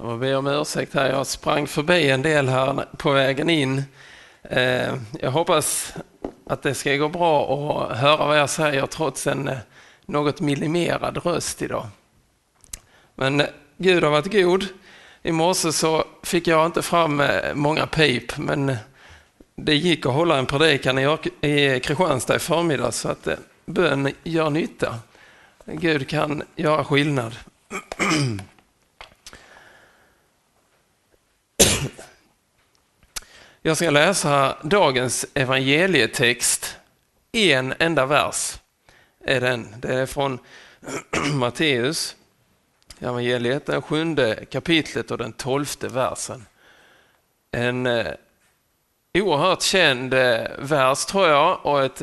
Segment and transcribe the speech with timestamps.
[0.00, 3.82] Jag ber om ursäkt här, jag sprang förbi en del här på vägen in.
[4.42, 5.94] Eh, jag hoppas
[6.46, 7.46] att det ska gå bra
[7.90, 9.58] att höra vad jag säger trots en eh,
[10.06, 11.86] något millimerad röst idag.
[13.14, 14.66] Men eh, Gud har varit god.
[15.22, 17.22] I morse så fick jag inte fram
[17.54, 18.76] många pip, men
[19.56, 23.28] det gick att hålla en predikan i Kristianstad i förmiddag så att
[23.66, 24.94] bön gör nytta.
[25.64, 27.36] Gud kan göra skillnad.
[33.68, 36.76] Jag ska läsa dagens evangelietext.
[37.32, 38.58] En enda vers
[39.24, 39.74] är den.
[39.78, 40.38] Det är från
[41.32, 42.16] Matteus
[43.00, 46.46] evangeliet, det sjunde kapitlet och den tolfte versen.
[47.50, 48.06] En eh,
[49.14, 52.02] oerhört känd eh, vers tror jag och ett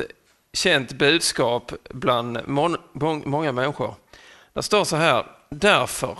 [0.52, 2.38] känt budskap bland
[3.24, 3.94] många människor.
[4.52, 6.18] Det står så här, därför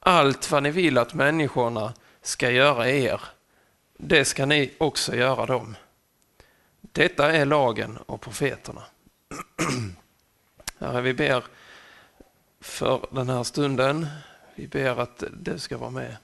[0.00, 1.92] allt vad ni vill att människorna
[2.22, 3.20] ska göra er,
[3.98, 5.76] det ska ni också göra dem.
[6.80, 8.82] Detta är lagen och profeterna.
[10.78, 11.44] Herre, vi ber
[12.60, 14.06] för den här stunden.
[14.54, 16.16] Vi ber att du ska vara med.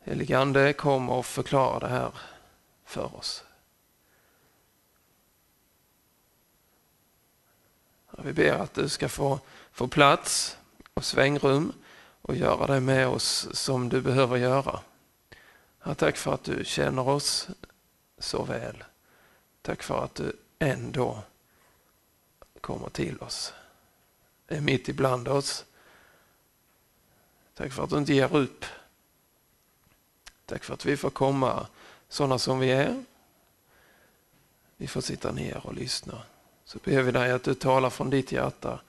[0.00, 2.10] Helige Ande, kom och förklara det här
[2.84, 3.44] för oss.
[8.18, 9.40] Vi ber att du ska få,
[9.72, 10.58] få plats
[10.94, 11.72] och svängrum
[12.22, 14.80] och göra det med oss som du behöver göra.
[15.86, 17.48] Ja, tack för att du känner oss
[18.18, 18.84] så väl.
[19.62, 21.22] Tack för att du ändå
[22.60, 23.52] kommer till oss.
[24.48, 25.64] Är mitt ibland oss.
[27.54, 28.64] Tack för att du inte ger upp.
[30.46, 31.66] Tack för att vi får komma
[32.08, 33.04] sådana som vi är.
[34.76, 36.22] Vi får sitta ner och lyssna.
[36.64, 38.80] Så ber vi dig att du talar från ditt hjärta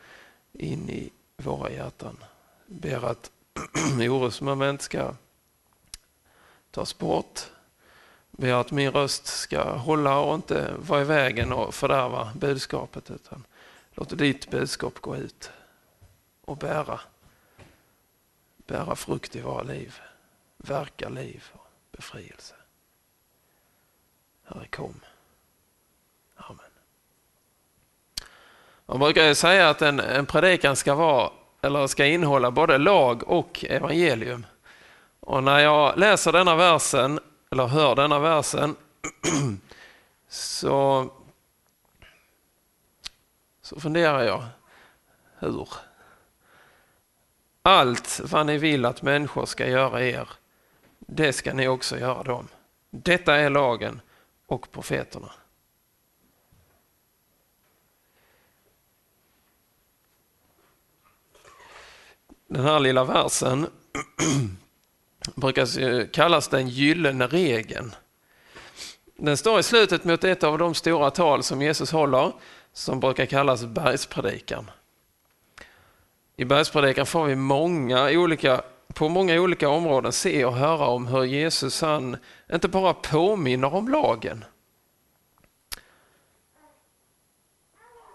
[0.53, 2.23] in i våra hjärtan.
[2.65, 3.31] Ber att
[3.99, 5.13] orosmoment ska
[6.77, 7.41] tas bort.
[8.31, 13.43] Ber att min röst ska hålla och inte vara i vägen och fördärva budskapet utan
[13.91, 15.51] låt ditt budskap gå ut
[16.45, 16.99] och bära,
[18.57, 19.99] bära frukt i våra liv,
[20.57, 22.55] verka liv och befrielse.
[24.43, 24.99] Herre kom.
[26.35, 26.71] Amen.
[28.85, 33.65] Man brukar säga att en, en predikan ska vara eller ska innehålla både lag och
[33.69, 34.45] evangelium.
[35.27, 37.19] Och när jag läser denna versen,
[37.51, 38.75] eller hör denna versen,
[40.27, 41.09] så,
[43.61, 44.43] så funderar jag,
[45.39, 45.69] hur?
[47.61, 50.29] Allt vad ni vill att människor ska göra er,
[50.99, 52.47] det ska ni också göra dem.
[52.89, 54.01] Detta är lagen
[54.45, 55.31] och profeterna.
[62.47, 63.67] Den här lilla versen
[65.35, 67.95] brukar eh, kallas den gyllene regeln.
[69.17, 72.31] Den står i slutet mot ett av de stora tal som Jesus håller
[72.73, 74.71] som brukar kallas bergspredikan.
[76.35, 78.61] I bergspredikan får vi många olika,
[78.93, 82.17] på många olika områden se och höra om hur Jesus han
[82.53, 84.45] inte bara påminner om lagen.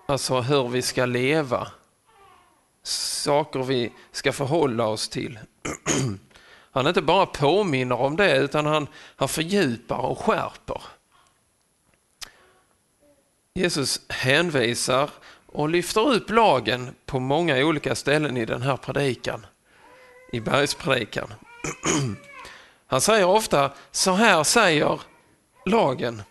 [0.07, 1.69] Alltså hur vi ska leva.
[2.83, 5.39] Saker vi ska förhålla oss till.
[6.75, 10.83] Han inte bara påminner om det utan han, han fördjupar och skärper.
[13.55, 15.11] Jesus hänvisar
[15.47, 19.47] och lyfter upp lagen på många olika ställen i den här predikan,
[20.33, 21.35] i bergspredikan.
[22.87, 25.01] Han säger ofta, så här säger
[25.67, 26.23] lagen,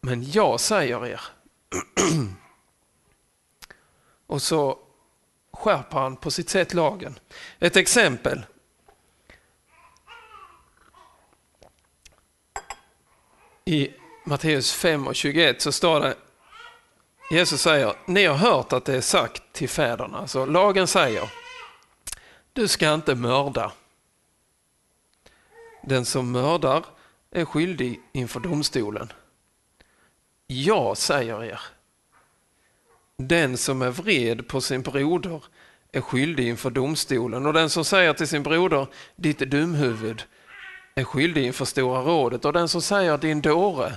[0.00, 1.20] men jag säger er.
[4.26, 4.78] Och så
[5.52, 7.18] skärper han på sitt sätt lagen.
[7.58, 8.42] Ett exempel.
[13.70, 13.88] I
[14.24, 16.14] Matteus 5 och 21 så står det,
[17.30, 21.30] Jesus säger, ni har hört att det är sagt till fäderna, alltså lagen säger,
[22.52, 23.72] du ska inte mörda.
[25.82, 26.84] Den som mördar
[27.30, 29.12] är skyldig inför domstolen.
[30.46, 31.60] Jag säger er,
[33.16, 35.44] den som är vred på sin broder
[35.92, 40.22] är skyldig inför domstolen och den som säger till sin broder, ditt dumhuvud,
[41.00, 43.92] är skyldig inför Stora rådet och den som säger din dåre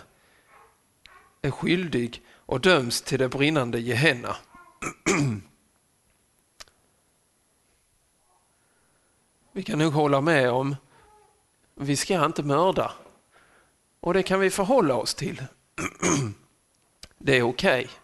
[1.42, 4.36] är skyldig och döms till det brinnande Gehenna.
[9.52, 10.76] Vi kan nog hålla med om
[11.76, 12.94] vi ska inte mörda.
[14.00, 15.44] Och det kan vi förhålla oss till.
[17.18, 17.84] Det är okej.
[17.84, 17.96] Okay.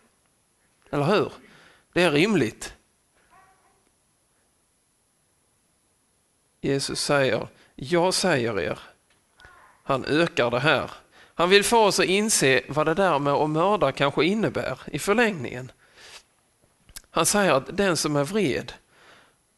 [0.89, 1.31] Eller hur?
[1.93, 2.73] Det är rimligt.
[6.61, 7.47] Jesus säger,
[7.81, 8.79] jag säger er.
[9.83, 10.91] Han ökar det här.
[11.35, 14.99] Han vill få oss att inse vad det där med att mörda kanske innebär i
[14.99, 15.71] förlängningen.
[17.11, 18.73] Han säger att den som är vred,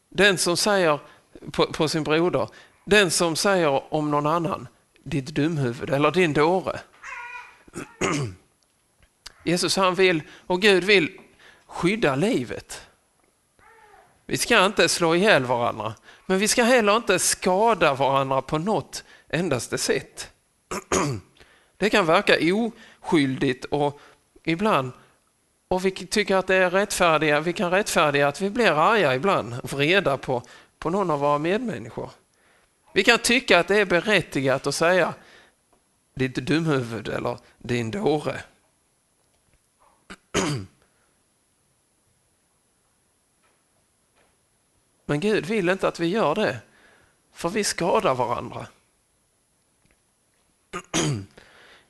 [0.08, 1.00] den som säger
[1.52, 2.48] på, på sin broder,
[2.84, 4.68] den som säger om någon annan,
[5.04, 6.80] ditt dumhuvud eller din dåre.
[9.44, 11.18] Jesus han vill och Gud vill
[11.66, 12.86] skydda livet.
[14.26, 15.94] Vi ska inte slå ihjäl varandra,
[16.32, 20.30] men vi ska heller inte skada varandra på något endaste sätt.
[21.76, 24.00] Det kan verka oskyldigt och
[24.44, 24.92] ibland
[25.68, 29.54] och vi tycker att det är rättfärdiga, vi kan rättfärdiga att vi blir arga ibland,
[29.62, 30.42] vreda på,
[30.78, 32.10] på någon av våra medmänniskor.
[32.94, 35.14] Vi kan tycka att det är berättigat att säga
[36.14, 38.40] ditt dumhuvud eller din dåre.
[45.04, 46.58] Men Gud vill inte att vi gör det,
[47.32, 48.66] för vi skadar varandra.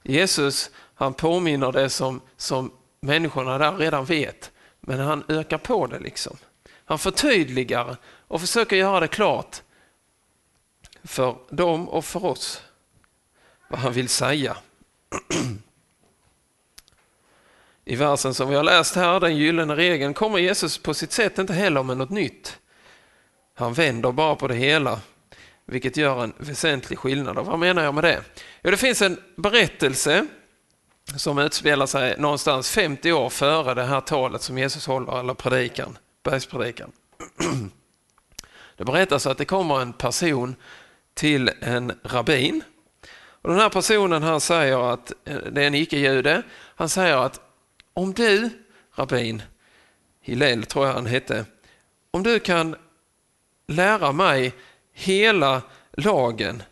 [0.02, 4.50] Jesus han påminner det som, som människorna där redan vet,
[4.80, 5.98] men han ökar på det.
[5.98, 6.36] liksom.
[6.84, 9.62] Han förtydligar och försöker göra det klart
[11.04, 12.62] för dem och för oss
[13.68, 14.56] vad han vill säga.
[17.84, 21.38] I versen som vi har läst här, den gyllene regeln, kommer Jesus på sitt sätt
[21.38, 22.58] inte heller med något nytt.
[23.62, 25.00] Han vänder bara på det hela,
[25.66, 27.38] vilket gör en väsentlig skillnad.
[27.38, 28.22] Och vad menar jag med det?
[28.62, 30.26] Jo, det finns en berättelse
[31.16, 35.98] som utspelar sig någonstans 50 år före det här talet som Jesus håller, eller predikan,
[36.22, 36.92] bergspredikan.
[38.76, 40.56] Det berättas att det kommer en person
[41.14, 42.62] till en rabbin.
[43.42, 47.40] Och den här personen han säger att, eh, det är en icke-jude, han säger att
[47.94, 48.50] om du,
[48.94, 49.42] rabbin,
[50.20, 51.44] Hillel tror jag han hette,
[52.10, 52.76] om du kan
[53.72, 54.54] lära mig
[54.92, 56.62] hela lagen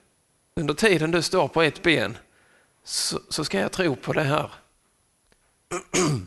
[0.55, 2.19] under tiden du står på ett ben
[2.85, 4.50] så, så ska jag tro på det här.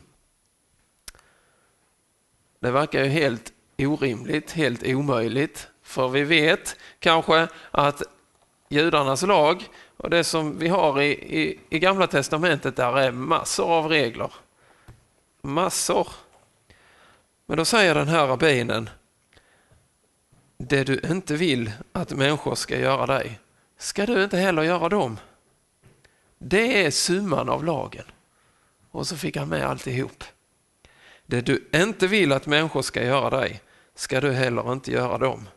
[2.60, 5.68] Det verkar ju helt orimligt, helt omöjligt.
[5.84, 8.04] För vi vet kanske att
[8.70, 13.72] judarnas lag och det som vi har i, i, i Gamla Testamentet, där är massor
[13.72, 14.34] av regler.
[15.42, 16.08] Massor.
[17.46, 18.90] Men då säger den här rabbinen,
[20.68, 23.40] det du inte vill att människor ska göra dig,
[23.78, 25.20] ska du inte heller göra dem.
[26.38, 28.06] Det är summan av lagen.
[28.92, 30.24] Och så fick han med alltihop.
[31.26, 33.62] Det du inte vill att människor ska göra dig,
[33.96, 35.48] ska du heller inte göra dem.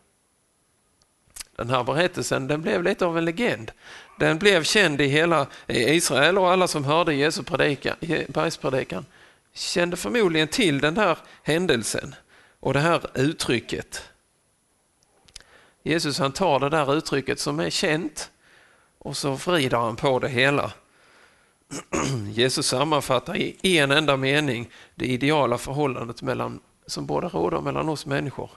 [1.56, 3.72] Den här berättelsen den blev lite av en legend.
[4.18, 7.96] Den blev känd i hela Israel och alla som hörde Jesu predika,
[8.28, 9.06] bergspredikan
[9.52, 12.14] kände förmodligen till den här händelsen
[12.60, 14.02] och det här uttrycket.
[15.86, 18.30] Jesus han tar det där uttrycket som är känt
[18.98, 20.72] och så vrider han på det hela.
[22.32, 28.06] Jesus sammanfattar i en enda mening det ideala förhållandet mellan, som båda råder mellan oss
[28.06, 28.50] människor.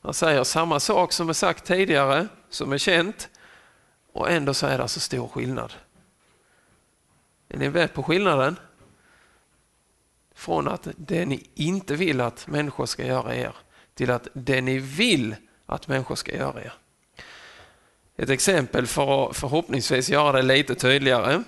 [0.00, 3.28] Han säger samma sak som är sagt tidigare, som är känt,
[4.12, 5.72] och ändå så är det så stor skillnad.
[7.48, 8.56] Är ni med på skillnaden?
[10.34, 13.56] Från att det ni inte vill att människor ska göra er,
[13.94, 15.36] till att det ni vill
[15.70, 16.72] att människor ska göra det.
[18.16, 21.42] Ett exempel för att förhoppningsvis göra det lite tydligare.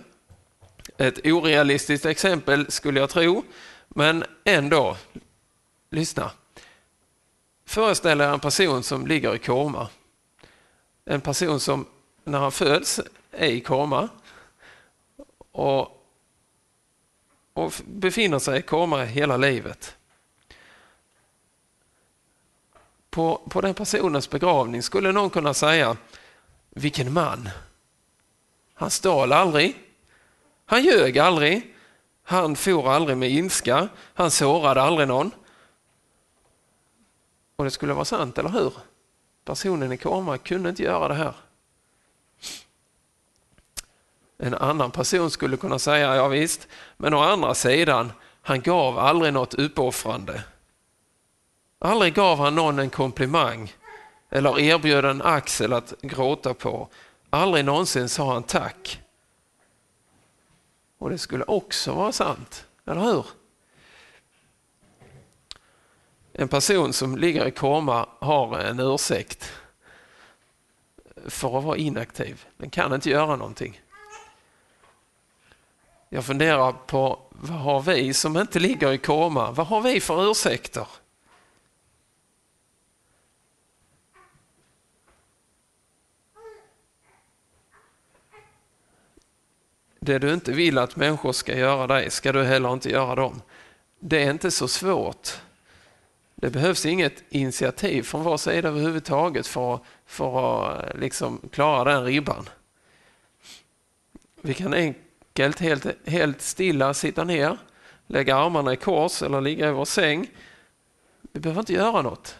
[0.96, 3.44] Ett orealistiskt exempel skulle jag tro,
[3.88, 4.96] men ändå.
[5.90, 6.30] Lyssna.
[7.66, 9.88] Föreställ er en person som ligger i koma.
[11.04, 11.86] En person som
[12.24, 13.00] när han föds
[13.30, 14.08] är i koma
[15.52, 16.06] och,
[17.52, 19.96] och befinner sig i koma hela livet.
[23.12, 25.96] På, på den personens begravning skulle någon kunna säga
[26.70, 27.48] vilken man.
[28.74, 29.76] Han stal aldrig.
[30.66, 31.74] Han ljög aldrig.
[32.24, 33.88] Han for aldrig med ilska.
[34.14, 35.30] Han sårade aldrig någon.
[37.56, 38.72] Och det skulle vara sant, eller hur?
[39.44, 41.34] Personen i koma kunde inte göra det här.
[44.38, 49.32] En annan person skulle kunna säga, ja visst, men å andra sidan, han gav aldrig
[49.32, 50.44] något uppoffrande.
[51.84, 53.72] Aldrig gav han någon en komplimang
[54.30, 56.88] eller erbjöd en axel att gråta på.
[57.30, 59.00] Aldrig någonsin sa han tack.
[60.98, 63.26] Och det skulle också vara sant, eller hur?
[66.32, 69.52] En person som ligger i koma har en ursäkt
[71.26, 72.46] för att vara inaktiv.
[72.56, 73.80] Den kan inte göra någonting.
[76.08, 80.30] Jag funderar på vad har vi som inte ligger i koma, vad har vi för
[80.30, 80.86] ursäkter?
[90.04, 93.42] Det du inte vill att människor ska göra dig ska du heller inte göra dem.
[94.00, 95.28] Det är inte så svårt.
[96.34, 102.48] Det behövs inget initiativ från vår sida överhuvudtaget för, för att liksom klara den ribban.
[104.40, 107.58] Vi kan enkelt, helt, helt stilla sitta ner,
[108.06, 110.26] lägga armarna i kors eller ligga i vår säng.
[111.32, 112.36] Vi behöver inte göra något.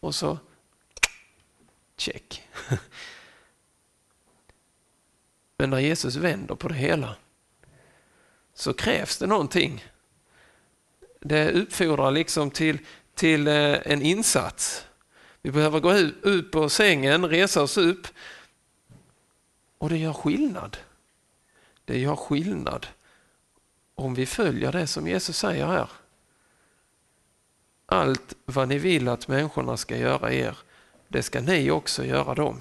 [0.00, 0.38] Och så
[1.96, 2.42] check.
[5.56, 7.16] Men när Jesus vänder på det hela
[8.54, 9.84] så krävs det någonting.
[11.20, 12.78] Det uppfordrar liksom till,
[13.14, 14.86] till eh, en insats.
[15.42, 15.94] Vi behöver gå
[16.28, 18.06] ut på sängen, resa oss upp
[19.78, 20.76] och det gör skillnad.
[21.84, 22.86] Det gör skillnad
[23.94, 25.88] om vi följer det som Jesus säger här.
[27.86, 30.58] Allt vad ni vill att människorna ska göra er,
[31.08, 32.60] det ska ni också göra dem.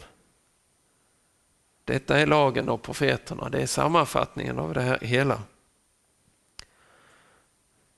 [1.85, 5.41] Detta är lagen och profeterna, det är sammanfattningen av det här hela.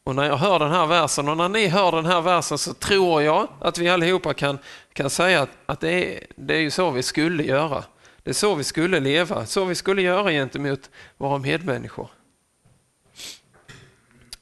[0.04, 2.74] Och när jag hör den här versen och när ni hör den här versen så
[2.74, 4.60] tror jag att vi allihopa kan,
[4.94, 7.84] kan säga att, att det, är, det är ju så vi skulle göra.
[8.24, 12.10] Det är så vi skulle leva, så vi skulle göra gentemot våra medmänniskor.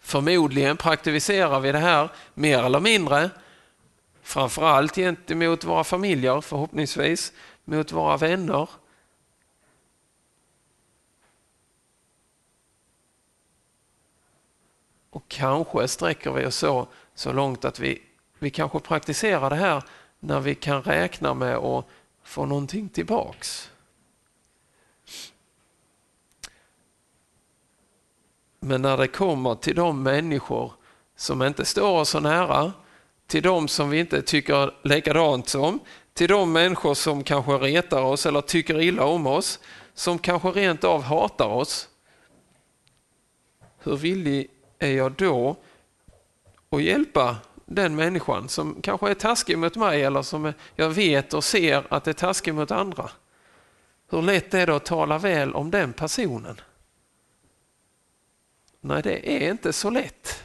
[0.01, 3.29] Förmodligen praktiserar vi det här mer eller mindre,
[4.23, 7.33] framförallt gentemot våra familjer förhoppningsvis,
[7.65, 8.69] mot våra vänner,
[15.13, 18.01] Och kanske sträcker vi oss så, så långt att vi,
[18.39, 19.83] vi kanske praktiserar det här
[20.19, 21.85] när vi kan räkna med att
[22.23, 23.71] få någonting tillbaks.
[28.59, 30.73] Men när det kommer till de människor
[31.15, 32.73] som inte står oss så nära,
[33.27, 35.79] till de som vi inte tycker likadant som,
[36.13, 39.59] till de människor som kanske retar oss eller tycker illa om oss,
[39.93, 41.89] som kanske rent av hatar oss.
[43.79, 44.49] Hur villig
[44.83, 45.55] är jag då
[46.69, 51.43] att hjälpa den människan som kanske är taskig mot mig eller som jag vet och
[51.43, 53.09] ser att är taskig mot andra?
[54.09, 56.61] Hur lätt är det att tala väl om den personen?
[58.81, 60.43] Nej, det är inte så lätt.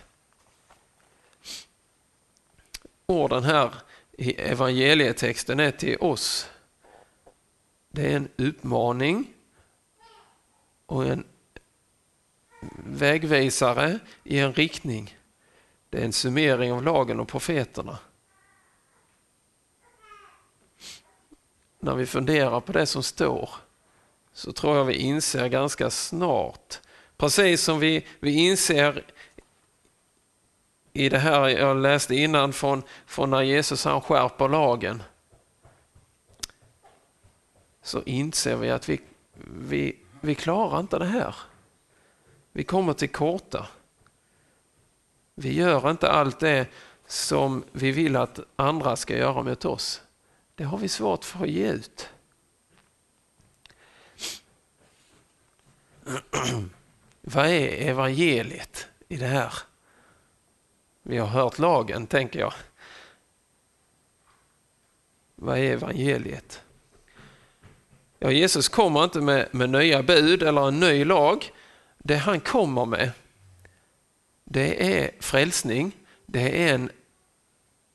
[3.07, 3.75] Orden här
[4.13, 6.51] i evangelietexten är till oss.
[7.91, 9.35] Det är en uppmaning
[10.87, 11.25] och en
[12.87, 15.19] vägvisare i en riktning.
[15.91, 17.99] Det är en summering av lagen och profeterna.
[21.81, 23.51] När vi funderar på det som står
[24.33, 26.81] så tror jag vi inser ganska snart,
[27.17, 29.05] precis som vi, vi inser
[30.93, 35.03] i det här jag läste innan från, från när Jesus han skärper lagen,
[37.83, 39.01] så inser vi att vi,
[39.61, 41.35] vi, vi klarar inte det här.
[42.53, 43.67] Vi kommer till korta.
[45.35, 46.67] Vi gör inte allt det
[47.07, 50.03] som vi vill att andra ska göra mot oss.
[50.55, 52.09] Det har vi svårt för att ge ut.
[57.21, 59.53] Vad är evangeliet i det här?
[61.03, 62.55] Vi har hört lagen, tänker jag.
[65.35, 66.63] Vad är evangeliet?
[68.19, 71.53] Ja, Jesus kommer inte med, med nya bud eller en ny lag
[71.99, 73.13] det han kommer med,
[74.45, 75.93] det är frälsning.
[76.27, 76.91] Det är en,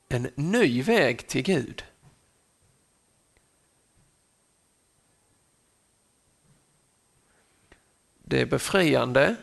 [0.10, 1.84] en ny väg till Gud.
[8.24, 9.36] Det är befriande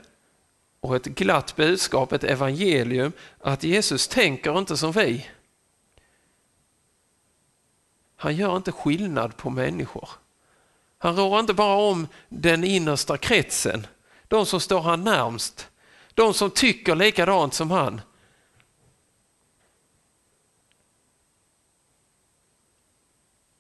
[0.81, 5.31] och ett glatt budskap, ett evangelium, att Jesus tänker inte som vi.
[8.17, 10.09] Han gör inte skillnad på människor.
[10.99, 13.87] Han rår inte bara om den innersta kretsen
[14.31, 15.71] de som står han närmst,
[16.15, 18.01] de som tycker likadant som han.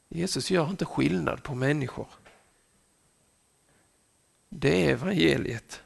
[0.08, 2.06] Jesus gör inte skillnad på människor.
[4.48, 5.82] Det är evangeliet.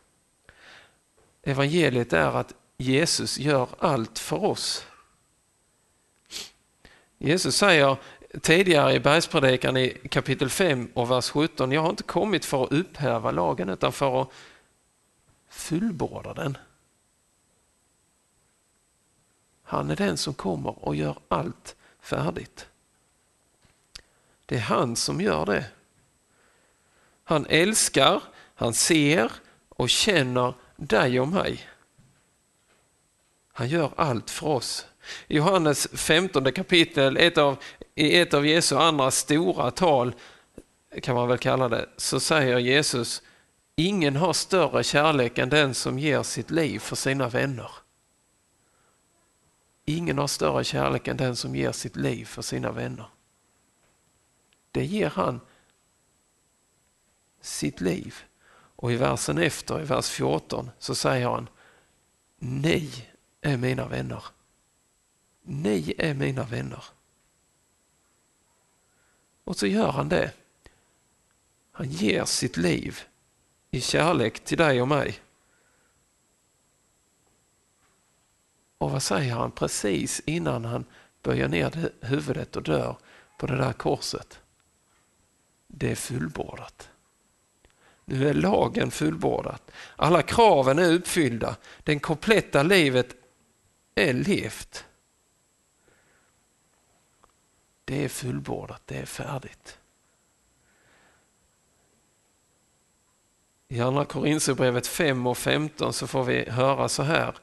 [1.42, 4.86] Evangeliet är att Jesus gör allt för oss.
[7.18, 7.96] Jesus säger
[8.42, 12.72] tidigare i bergspredikan i kapitel 5 och vers 17, jag har inte kommit för att
[12.72, 14.30] upphäva lagen utan för att
[15.54, 16.58] fullborda den.
[19.62, 22.66] Han är den som kommer och gör allt färdigt.
[24.46, 25.66] Det är han som gör det.
[27.24, 28.22] Han älskar,
[28.54, 29.32] han ser
[29.68, 31.68] och känner dig och mig.
[33.52, 34.86] Han gör allt för oss.
[35.26, 37.56] I Johannes 15 kapitel, ett av,
[37.94, 40.14] i ett av Jesu andra stora tal
[41.02, 43.22] kan man väl kalla det, så säger Jesus
[43.76, 47.70] Ingen har större kärlek än den som ger sitt liv för sina vänner.
[49.84, 53.08] Ingen har större kärlek än den som ger sitt liv för sina vänner.
[54.70, 55.40] Det ger han
[57.40, 58.14] sitt liv.
[58.76, 61.48] Och i versen efter, i vers 14, så säger han
[62.38, 63.06] Ni
[63.40, 64.24] är mina vänner.
[65.42, 66.84] Ni är mina vänner.
[69.44, 70.32] Och så gör han det.
[71.72, 73.00] Han ger sitt liv
[73.74, 75.20] i kärlek till dig och mig.
[78.78, 80.84] Och vad säger han precis innan han
[81.22, 82.96] böjer ner huvudet och dör
[83.38, 84.40] på det där korset?
[85.66, 86.88] Det är fullbordat.
[88.04, 89.60] Nu är lagen fullbordad.
[89.96, 91.56] Alla kraven är uppfyllda.
[91.82, 93.16] Det kompletta livet
[93.94, 94.84] är levt.
[97.84, 99.78] Det är fullbordat, det är färdigt.
[103.74, 107.34] I andra Korinthierbrevet 5 och 15 så får vi höra så här.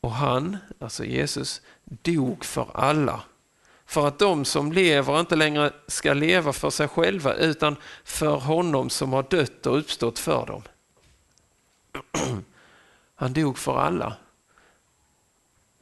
[0.00, 3.20] Och han, alltså Jesus, dog för alla.
[3.86, 8.90] För att de som lever inte längre ska leva för sig själva utan för honom
[8.90, 10.62] som har dött och uppstått för dem.
[13.14, 14.16] Han dog för alla.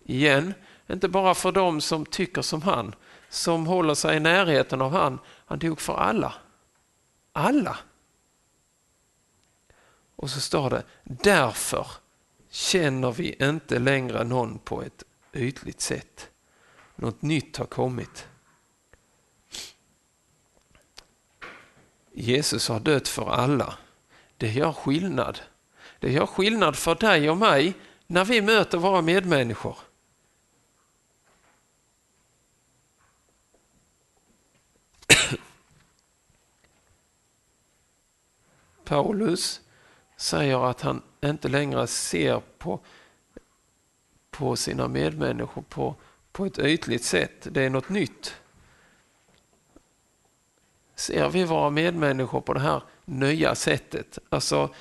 [0.04, 0.54] Igen,
[0.86, 2.94] inte bara för dem som tycker som han,
[3.28, 5.18] som håller sig i närheten av han.
[5.46, 6.34] Han dog för alla.
[7.32, 7.78] Alla.
[10.24, 11.86] Och så står det, därför
[12.50, 16.30] känner vi inte längre någon på ett ytligt sätt.
[16.96, 18.28] Något nytt har kommit.
[22.12, 23.78] Jesus har dött för alla.
[24.36, 25.40] Det gör skillnad.
[26.00, 27.74] Det gör skillnad för dig och mig
[28.06, 29.76] när vi möter våra medmänniskor.
[38.84, 39.60] Paulus
[40.16, 42.80] säger att han inte längre ser på,
[44.30, 45.94] på sina medmänniskor på,
[46.32, 47.46] på ett ytligt sätt.
[47.50, 48.34] Det är något nytt.
[50.94, 54.18] Ser vi våra medmänniskor på det här nya sättet?
[54.28, 54.74] Alltså,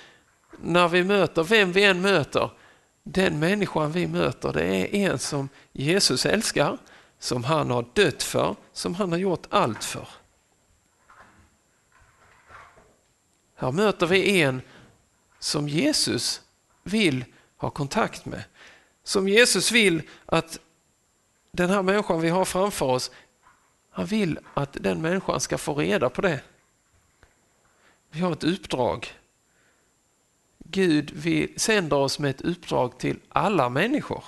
[0.62, 2.52] när vi möter, vem vi än möter,
[3.04, 6.78] den människan vi möter, det är en som Jesus älskar,
[7.20, 10.08] som han har dött för, som han har gjort allt för.
[13.56, 14.62] Här möter vi en
[15.44, 16.42] som Jesus
[16.84, 17.26] vill
[17.58, 18.44] ha kontakt med.
[19.04, 20.60] Som Jesus vill att
[21.52, 23.12] den här människan vi har framför oss,
[23.90, 26.42] han vill att den människan ska få reda på det.
[28.12, 29.08] Vi har ett uppdrag.
[30.58, 34.24] Gud vi sänder oss med ett uppdrag till alla människor.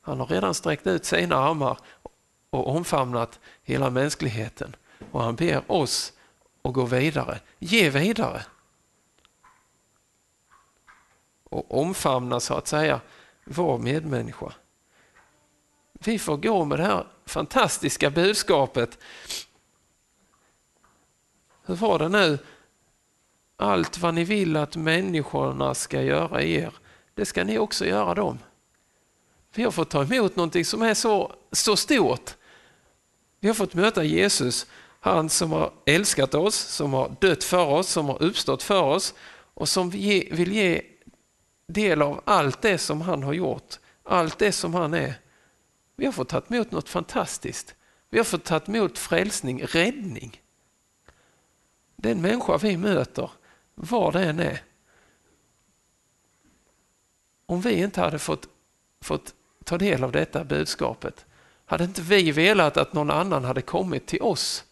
[0.00, 1.78] Han har redan sträckt ut sina armar
[2.50, 4.76] och omfamnat hela mänskligheten
[5.10, 6.12] och han ber oss
[6.62, 8.42] och gå vidare, ge vidare.
[11.44, 13.00] Och omfamna så att säga
[13.44, 14.52] vår medmänniska.
[15.92, 18.98] Vi får gå med det här fantastiska budskapet.
[21.64, 22.38] Hur var det nu?
[23.56, 26.72] Allt vad ni vill att människorna ska göra er,
[27.14, 28.38] det ska ni också göra dem.
[29.54, 32.36] Vi har fått ta emot någonting som är så, så stort.
[33.40, 34.66] Vi har fått möta Jesus
[35.04, 39.14] han som har älskat oss, som har dött för oss, som har uppstått för oss
[39.54, 40.82] och som vill ge
[41.66, 45.14] del av allt det som han har gjort, allt det som han är.
[45.96, 47.74] Vi har fått ta emot något fantastiskt.
[48.10, 50.42] Vi har fått ta emot frälsning, räddning.
[51.96, 53.30] Den människa vi möter,
[53.74, 54.62] var det än är.
[57.46, 58.48] Om vi inte hade fått,
[59.00, 59.34] fått
[59.64, 61.26] ta del av detta budskapet,
[61.64, 64.64] hade inte vi velat att någon annan hade kommit till oss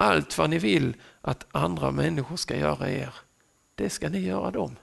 [0.00, 3.14] allt vad ni vill att andra människor ska göra er,
[3.74, 4.76] det ska ni göra dem.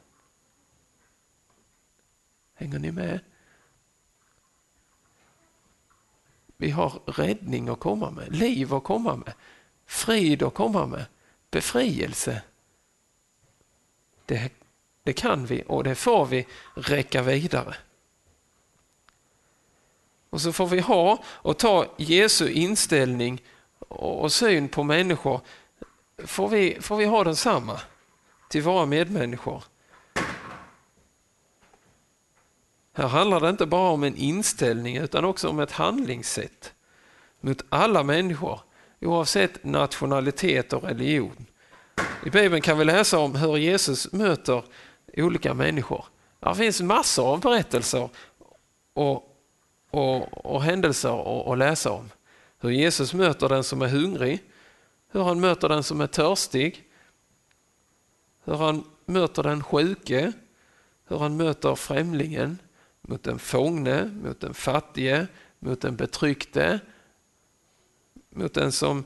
[2.53, 3.19] Hänger ni med?
[6.57, 9.33] Vi har räddning att komma med, liv att komma med,
[9.85, 11.05] frid att komma med,
[11.51, 12.43] befrielse.
[14.25, 14.51] Det,
[15.03, 17.75] det kan vi och det får vi räcka vidare.
[20.29, 23.41] Och så får vi ha och ta Jesu inställning
[23.87, 25.41] och syn på människor
[26.25, 27.79] får vi, får vi ha densamma
[28.49, 29.63] till våra medmänniskor.
[32.93, 36.73] Här handlar det inte bara om en inställning utan också om ett handlingssätt
[37.41, 38.59] mot alla människor
[39.01, 41.45] oavsett nationalitet och religion.
[42.25, 44.63] I Bibeln kan vi läsa om hur Jesus möter
[45.17, 46.05] olika människor.
[46.39, 48.09] Det finns massor av berättelser
[48.93, 49.37] och,
[49.91, 52.09] och, och händelser att läsa om.
[52.67, 54.43] Hur Jesus möter den som är hungrig,
[55.11, 56.83] hur han möter den som är törstig,
[58.43, 60.33] hur han möter den sjuke,
[61.07, 62.57] hur han möter främlingen,
[63.01, 65.27] mot den fångne, mot den fattige,
[65.59, 66.79] mot den betryckte,
[68.29, 69.03] mot den som,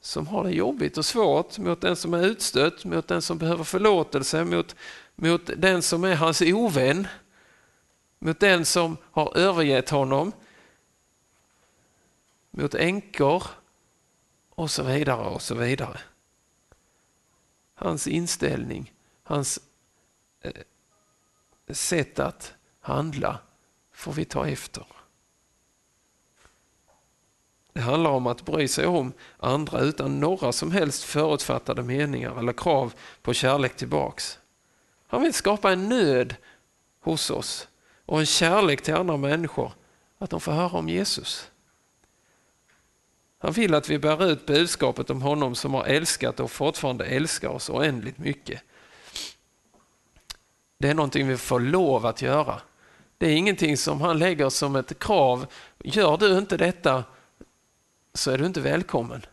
[0.00, 3.64] som har det jobbigt och svårt, mot den som är utstött, mot den som behöver
[3.64, 4.76] förlåtelse, mot,
[5.16, 7.06] mot den som är hans ovän,
[8.18, 10.32] mot den som har övergett honom,
[12.58, 13.42] mot änkor
[14.50, 16.00] och så vidare och så vidare.
[17.74, 18.92] Hans inställning,
[19.22, 19.60] hans
[20.40, 20.52] eh,
[21.70, 23.38] sätt att handla
[23.92, 24.86] får vi ta efter.
[27.72, 32.52] Det handlar om att bry sig om andra utan några som helst förutfattade meningar eller
[32.52, 34.38] krav på kärlek tillbaks.
[35.06, 36.34] Han vill skapa en nöd
[37.00, 37.68] hos oss
[38.06, 39.72] och en kärlek till andra människor,
[40.18, 41.50] att de får höra om Jesus.
[43.38, 47.48] Han vill att vi bär ut budskapet om honom som har älskat och fortfarande älskar
[47.48, 48.62] oss oändligt mycket.
[50.78, 52.60] Det är någonting vi får lov att göra.
[53.18, 55.46] Det är ingenting som han lägger som ett krav.
[55.78, 57.04] Gör du inte detta
[58.14, 59.26] så är du inte välkommen.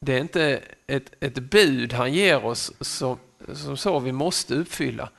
[0.00, 3.18] Det är inte ett, ett bud han ger oss som,
[3.52, 5.10] som så vi måste uppfylla.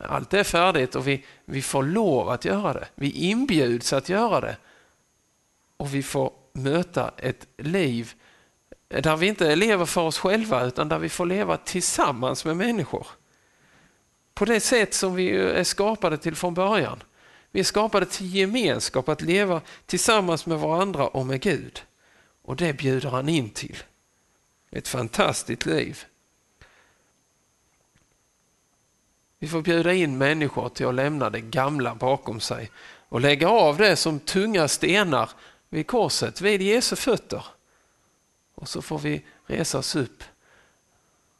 [0.00, 2.88] Allt är färdigt och vi, vi får lov att göra det.
[2.94, 4.56] Vi inbjuds att göra det.
[5.76, 8.14] Och vi får möta ett liv
[8.88, 13.06] där vi inte lever för oss själva utan där vi får leva tillsammans med människor.
[14.34, 17.02] På det sätt som vi är skapade till från början.
[17.50, 21.82] Vi är skapade till gemenskap, att leva tillsammans med varandra och med Gud.
[22.42, 23.76] Och det bjuder han in till.
[24.70, 26.04] Ett fantastiskt liv.
[29.38, 32.70] Vi får bjuda in människor till att lämna det gamla bakom sig
[33.08, 35.30] och lägga av det som tunga stenar
[35.74, 37.44] vid korset, vid Jesu fötter.
[38.54, 40.24] Och så får vi resa oss upp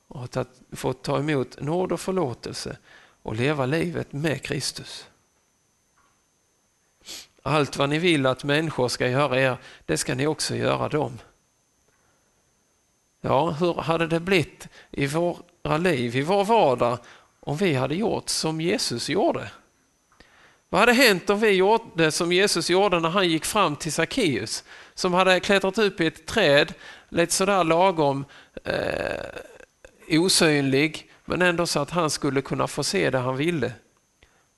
[0.08, 0.36] och
[0.72, 2.78] få ta emot nåd och förlåtelse
[3.22, 5.06] och leva livet med Kristus.
[7.42, 11.18] Allt vad ni vill att människor ska göra er, det ska ni också göra dem.
[13.20, 16.98] Ja, hur hade det blivit i våra liv, i vår vardag,
[17.40, 19.50] om vi hade gjort som Jesus gjorde?
[20.74, 24.64] Vad hade hänt om vi gjorde som Jesus gjorde när han gick fram till Sackeus,
[24.94, 26.74] som hade klättrat upp i ett träd,
[27.08, 28.24] lite sådär lagom
[28.64, 33.72] eh, osynlig, men ändå så att han skulle kunna få se det han ville.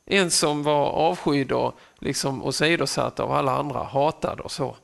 [0.07, 4.77] En som var avskydd och liksom åsidosatt av alla andra, hatad och så.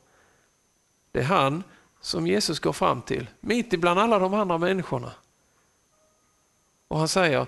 [1.12, 1.62] Det är han
[2.01, 5.12] som Jesus går fram till, mitt ibland alla de andra människorna.
[6.88, 7.47] Och han säger,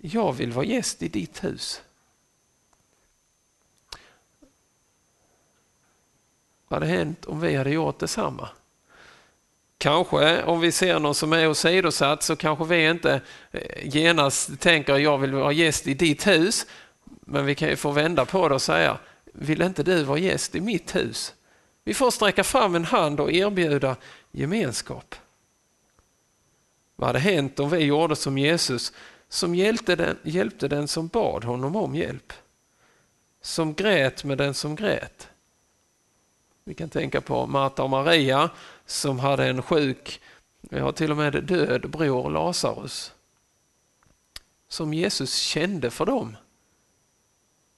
[0.00, 1.82] jag vill vara gäst i ditt hus.
[6.74, 8.48] Hade hänt om vi hade gjort detsamma?
[9.78, 14.96] Kanske om vi ser någon som är åsidosatt så kanske vi inte eh, genast tänker
[14.96, 16.66] jag vill vara gäst i ditt hus.
[17.20, 18.98] Men vi kan ju få vända på det och säga
[19.32, 21.34] vill inte du vara gäst i mitt hus?
[21.84, 23.96] Vi får sträcka fram en hand och erbjuda
[24.30, 25.14] gemenskap.
[26.96, 28.92] Vad hade hänt om vi gjorde som Jesus
[29.28, 32.32] som hjälpte den, hjälpte den som bad honom om hjälp?
[33.42, 35.29] Som grät med den som grät?
[36.70, 38.50] Vi kan tänka på Marta och Maria
[38.86, 40.20] som hade en sjuk,
[40.60, 43.12] ja till och med död bror Lazarus.
[44.68, 46.36] Som Jesus kände för dem.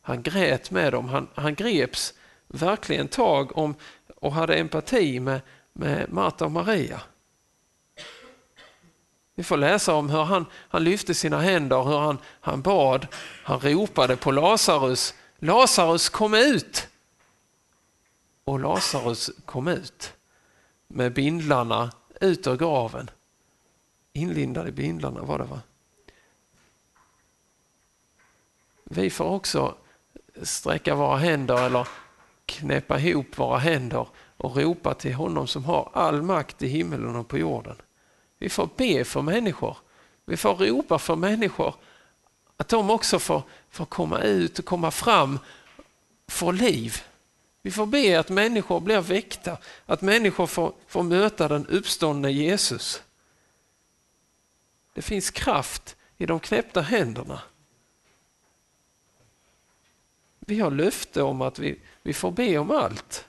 [0.02, 2.14] Han grät med dem, han, han greps
[2.48, 3.74] verkligen tag om
[4.16, 5.40] och hade empati med,
[5.72, 7.00] med Marta och Maria.
[9.34, 13.06] Vi får läsa om hur han, han lyfte sina händer, hur han, han bad,
[13.44, 15.14] han ropade på Lazarus.
[15.38, 16.88] Lazarus kom ut!
[18.44, 20.12] Och Lazarus kom ut
[20.88, 23.10] med bindlarna ut ur graven.
[24.12, 25.60] Inlindad i bindlarna var det va?
[28.84, 29.74] Vi får också
[30.42, 31.88] sträcka våra händer eller
[32.46, 37.28] knäppa ihop våra händer och ropa till honom som har all makt i himmelen och
[37.28, 37.76] på jorden.
[38.38, 39.76] Vi får be för människor.
[40.24, 41.74] Vi får ropa för människor
[42.56, 45.38] att de också får, får komma ut och komma fram,
[46.28, 47.02] få liv.
[47.62, 53.02] Vi får be att människor blir väckta, att människor får, får möta den uppståndne Jesus.
[54.94, 57.42] Det finns kraft i de knäppta händerna.
[60.38, 63.26] Vi har löfte om att vi, vi får be om allt.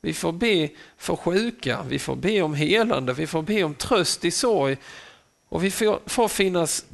[0.00, 4.24] Vi får be för sjuka, vi får be om helande, vi får be om tröst
[4.24, 4.76] i sorg
[5.48, 6.86] och vi får, får finnas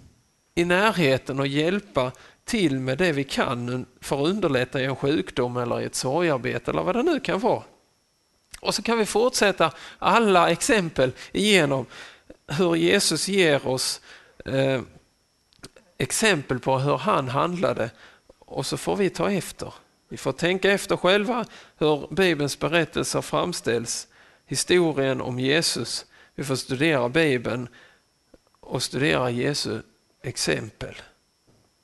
[0.54, 2.12] i närheten och hjälpa
[2.44, 6.70] till med det vi kan för att underlätta i en sjukdom eller i ett sorgarbete
[6.70, 7.62] eller vad det nu kan vara.
[8.60, 11.86] Och så kan vi fortsätta alla exempel igenom
[12.46, 14.00] hur Jesus ger oss
[14.44, 14.80] eh,
[15.98, 17.90] exempel på hur han handlade
[18.38, 19.74] och så får vi ta efter.
[20.08, 21.44] Vi får tänka efter själva
[21.78, 24.08] hur Bibelns berättelser framställs,
[24.46, 26.06] historien om Jesus.
[26.34, 27.68] Vi får studera Bibeln
[28.60, 29.82] och studera Jesu
[30.22, 30.94] exempel.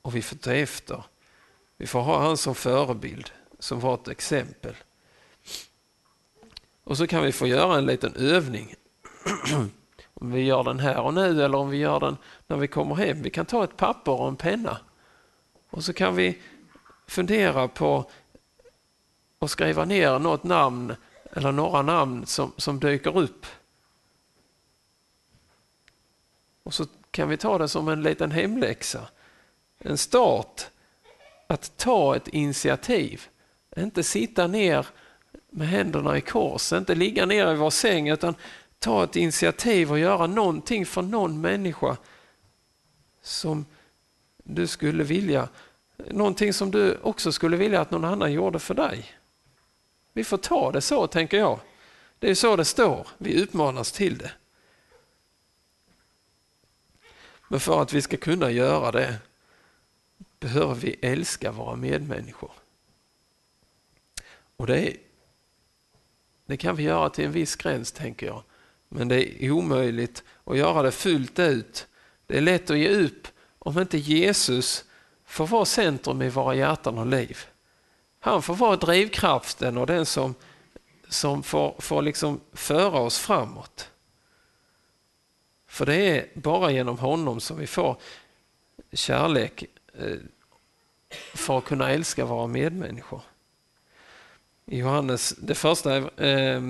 [0.07, 1.03] Och vi får ta efter.
[1.77, 4.75] Vi får ha han som förebild, som vårt exempel.
[6.83, 8.75] Och så kan vi få göra en liten övning.
[10.13, 12.17] om vi gör den här och nu eller om vi gör den
[12.47, 13.21] när vi kommer hem.
[13.21, 14.77] Vi kan ta ett papper och en penna.
[15.69, 16.41] Och så kan vi
[17.07, 18.11] fundera på
[19.39, 20.95] att skriva ner något namn
[21.31, 23.45] eller några namn som, som dyker upp.
[26.63, 29.07] Och så kan vi ta det som en liten hemläxa.
[29.79, 30.67] En start
[31.47, 33.27] att ta ett initiativ.
[33.77, 34.87] Inte sitta ner
[35.49, 38.35] med händerna i kors, inte ligga ner i vår säng utan
[38.79, 41.97] ta ett initiativ och göra någonting för någon människa
[43.21, 43.65] som
[44.43, 45.49] du skulle vilja,
[45.97, 49.05] någonting som du också skulle vilja att någon annan gjorde för dig.
[50.13, 51.59] Vi får ta det så, tänker jag.
[52.19, 54.31] Det är så det står, vi utmanas till det.
[57.47, 59.15] Men för att vi ska kunna göra det
[60.39, 62.51] behöver vi älska våra medmänniskor.
[64.57, 64.97] Och det, är,
[66.45, 68.43] det kan vi göra till en viss gräns, tänker jag.
[68.89, 71.87] Men det är omöjligt att göra det fullt ut.
[72.27, 73.27] Det är lätt att ge upp
[73.59, 74.85] om inte Jesus
[75.25, 77.37] får vara centrum i våra hjärtan och liv.
[78.19, 80.35] Han får vara drivkraften och den som,
[81.07, 83.91] som får, får liksom föra oss framåt.
[85.67, 87.97] För det är bara genom honom som vi får
[88.91, 89.65] kärlek
[89.99, 90.17] Eh,
[91.33, 93.21] för att kunna älska våra medmänniskor.
[94.65, 96.61] I Johannes, det första, eh,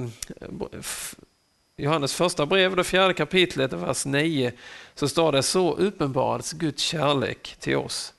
[1.78, 4.54] Johannes första brev, det fjärde kapitlet, vers 9,
[4.96, 8.14] så står det så uppenbarades Guds kärlek till oss.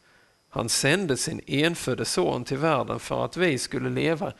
[0.48, 4.32] Han sände sin enfödde son till världen för att vi skulle leva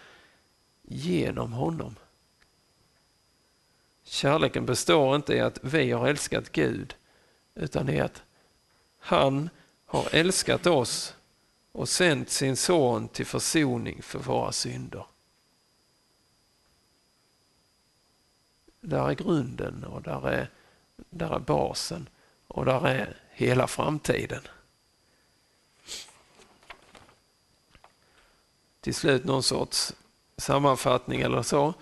[0.83, 1.95] genom honom.
[4.05, 6.95] Kärleken består inte i att vi har älskat Gud,
[7.55, 8.23] utan i att
[8.99, 9.51] han
[9.88, 11.14] har älskat oss
[11.72, 15.07] och sänt sin son till försoning för våra synder.
[18.81, 20.51] Där är grunden och där är,
[20.96, 22.09] där är basen
[22.48, 24.42] och där är hela framtiden.
[28.81, 29.94] Till slut någon sorts
[30.37, 31.74] sammanfattning eller så.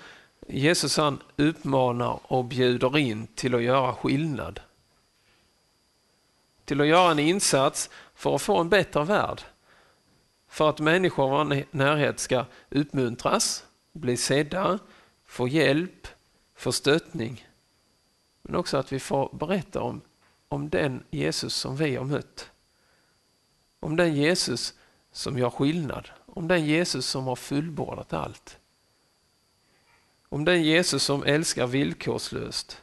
[0.49, 4.61] Jesus han uppmanar och bjuder in till att göra skillnad.
[6.67, 9.43] Till att göra en insats för att få en bättre värld.
[10.49, 14.79] För att människor i vår närhet ska uppmuntras, bli sedda,
[15.27, 16.09] få hjälp,
[16.55, 17.49] få stöttning.
[18.43, 20.01] Men också att vi får berätta om,
[20.49, 22.51] om den Jesus som vi har mött.
[23.81, 24.75] Om den Jesus
[25.13, 26.09] som gör skillnad.
[26.27, 28.59] Om den Jesus som har fullbordat allt.
[30.29, 32.83] Om den Jesus som älskar villkorslöst.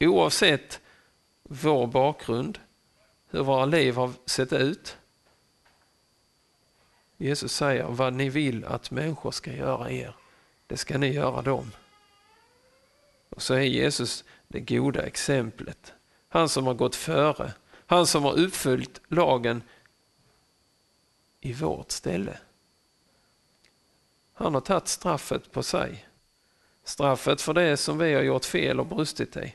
[0.00, 0.80] Oavsett
[1.42, 2.58] vår bakgrund,
[3.32, 4.96] hur våra liv har sett ut.
[7.16, 10.16] Jesus säger, vad ni vill att människor ska göra er,
[10.66, 11.70] det ska ni göra dem.
[13.28, 15.92] Och så är Jesus det goda exemplet.
[16.28, 17.52] Han som har gått före,
[17.86, 19.62] han som har uppfyllt lagen
[21.40, 22.38] i vårt ställe.
[24.32, 26.08] Han har tagit straffet på sig.
[26.84, 29.54] Straffet för det som vi har gjort fel och brustit i.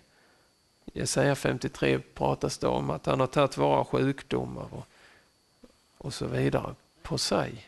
[0.94, 4.88] I Jesaja 53 pratas det om att han har tagit våra sjukdomar och,
[5.98, 7.66] och så vidare på sig.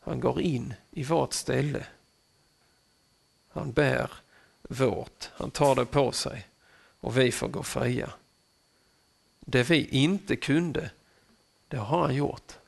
[0.00, 1.86] Han går in i vårt ställe.
[3.48, 4.10] Han bär
[4.62, 6.46] vårt, han tar det på sig
[7.00, 8.10] och vi får gå fria.
[9.40, 10.90] Det vi inte kunde,
[11.68, 12.58] det har han gjort.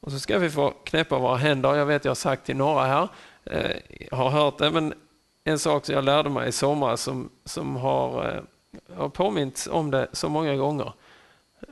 [0.00, 1.74] Och så ska vi få knäppa våra händer.
[1.74, 3.08] Jag vet jag har sagt till några här,
[3.44, 3.76] eh,
[4.18, 4.94] har hört det, men
[5.48, 8.42] en sak som jag lärde mig i somras som, som har, eh,
[8.96, 10.92] har påmint om det så många gånger.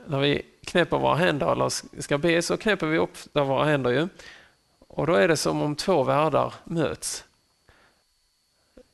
[0.05, 4.07] När vi knäpper våra händer eller ska be så knäpper vi upp våra händer ju.
[4.87, 7.25] Och då är det som om två världar möts.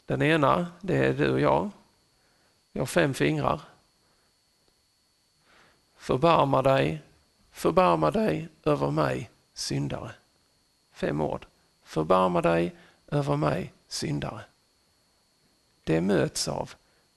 [0.05, 1.69] Den ena, det är du och jag.
[2.71, 3.61] Vi har fem fingrar.
[5.97, 7.01] Förbarma dig,
[7.51, 10.11] förbarma dig över mig, syndare.
[10.91, 11.45] Fem ord.
[11.83, 12.75] Förbarma dig
[13.07, 14.41] över mig, syndare.
[15.83, 16.73] Det möts av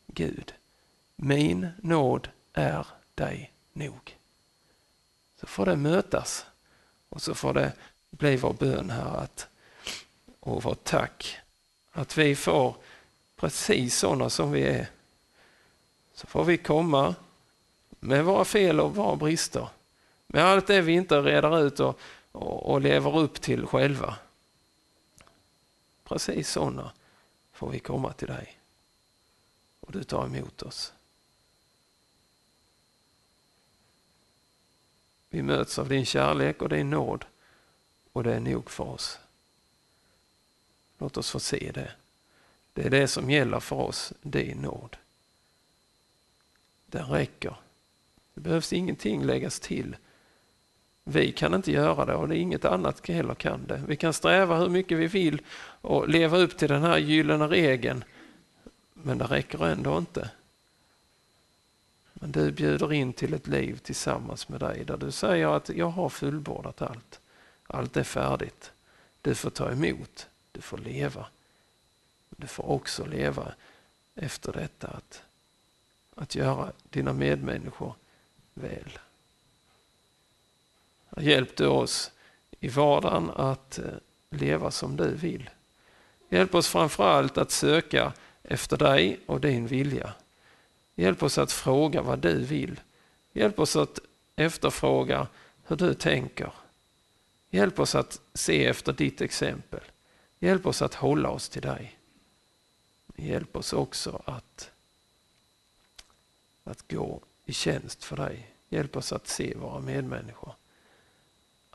[0.06, 0.54] Gud.
[1.16, 4.16] Min nåd är dig nog.
[5.40, 6.46] Så får det mötas
[7.08, 7.72] och så får det
[8.10, 9.48] bli vår bön här att
[10.40, 11.38] och vårt tack.
[11.92, 12.76] Att vi får
[13.36, 14.86] precis sådana som vi är.
[16.14, 17.14] Så får vi komma
[18.00, 19.68] med våra fel och våra brister.
[20.26, 22.00] Med allt det vi inte reder ut och,
[22.32, 24.16] och, och lever upp till själva.
[26.04, 26.92] Precis sådana
[27.56, 28.58] får vi komma till dig.
[29.80, 30.92] Och du tar emot oss.
[35.28, 37.24] Vi möts av din kärlek och din nåd
[38.12, 39.18] och det är nog för oss.
[40.98, 41.92] Låt oss få se det.
[42.72, 44.96] Det är det som gäller för oss, din nåd.
[46.86, 47.56] Den räcker.
[48.34, 49.96] Det behövs ingenting läggas till.
[51.08, 53.82] Vi kan inte göra det och det är inget annat heller kan det.
[53.86, 55.42] Vi kan sträva hur mycket vi vill
[55.80, 58.04] och leva upp till den här gyllene regeln.
[58.92, 60.30] Men det räcker ändå inte.
[62.14, 65.88] Men du bjuder in till ett liv tillsammans med dig där du säger att jag
[65.88, 67.20] har fullbordat allt.
[67.66, 68.72] Allt är färdigt.
[69.20, 71.26] Du får ta emot, du får leva.
[72.28, 73.52] Du får också leva
[74.14, 75.22] efter detta att,
[76.14, 77.94] att göra dina medmänniskor
[78.54, 78.98] väl.
[81.20, 82.10] Hjälp du oss
[82.60, 83.84] i vardagen att eh,
[84.30, 85.50] leva som du vill.
[86.28, 90.14] Hjälp oss framförallt att söka efter dig och din vilja.
[90.94, 92.80] Hjälp oss att fråga vad du vill.
[93.32, 93.98] Hjälp oss att
[94.36, 95.26] efterfråga
[95.66, 96.52] hur du tänker.
[97.50, 99.80] Hjälp oss att se efter ditt exempel.
[100.38, 101.98] Hjälp oss att hålla oss till dig.
[103.16, 104.70] Hjälp oss också att,
[106.64, 108.50] att gå i tjänst för dig.
[108.68, 110.54] Hjälp oss att se våra medmänniskor.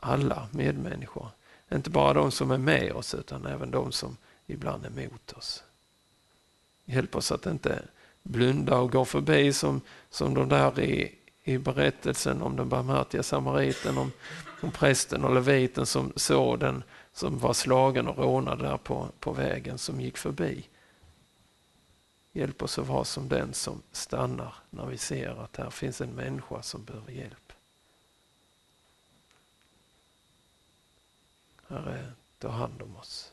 [0.04, 1.28] Alla medmänniskor.
[1.72, 5.64] Inte bara de som är med oss utan även de som ibland är mot oss.
[6.84, 7.82] Hjälp oss att inte
[8.22, 13.98] blunda och gå förbi som, som de där i, i berättelsen om den barmhärtiga samariten,
[13.98, 14.12] om,
[14.62, 19.32] om prästen och leviten som såg den som var slagen och rånad där på, på
[19.32, 20.68] vägen som gick förbi.
[22.32, 26.14] Hjälp oss att vara som den som stannar när vi ser att här finns en
[26.14, 27.51] människa som behöver hjälp.
[31.72, 33.31] Herre, ta hand om oss.